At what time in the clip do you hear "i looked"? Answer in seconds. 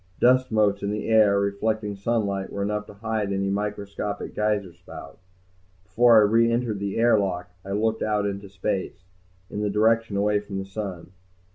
7.63-8.01